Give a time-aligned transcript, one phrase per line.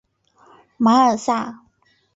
[0.77, 1.59] 马尔萨。